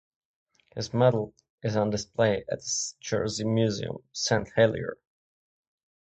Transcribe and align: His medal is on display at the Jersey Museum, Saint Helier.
His 0.75 0.95
medal 0.95 1.35
is 1.61 1.75
on 1.75 1.91
display 1.91 2.43
at 2.49 2.59
the 2.61 2.93
Jersey 3.01 3.43
Museum, 3.45 3.99
Saint 4.13 4.49
Helier. 4.55 4.97